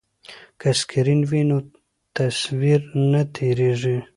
[0.59, 1.57] که سکرین وي نو
[2.15, 2.79] تصویر
[3.11, 3.97] نه تیریږي.